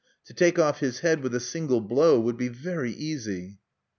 [0.25, 3.59] To take off his head with a single blow would be very easy."